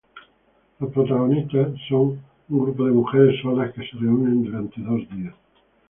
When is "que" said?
3.71-3.83